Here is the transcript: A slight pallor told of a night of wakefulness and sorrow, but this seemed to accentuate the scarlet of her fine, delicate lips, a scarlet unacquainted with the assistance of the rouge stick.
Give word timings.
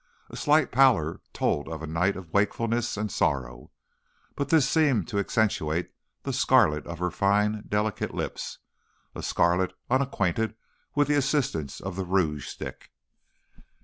A 0.31 0.35
slight 0.35 0.71
pallor 0.71 1.21
told 1.31 1.67
of 1.69 1.83
a 1.83 1.85
night 1.85 2.15
of 2.15 2.33
wakefulness 2.33 2.97
and 2.97 3.11
sorrow, 3.11 3.69
but 4.35 4.49
this 4.49 4.67
seemed 4.67 5.07
to 5.09 5.19
accentuate 5.19 5.91
the 6.23 6.33
scarlet 6.33 6.87
of 6.87 6.97
her 6.97 7.11
fine, 7.11 7.65
delicate 7.67 8.11
lips, 8.15 8.57
a 9.13 9.21
scarlet 9.21 9.73
unacquainted 9.91 10.55
with 10.95 11.07
the 11.07 11.13
assistance 11.17 11.79
of 11.79 11.95
the 11.97 12.03
rouge 12.05 12.47
stick. 12.47 12.89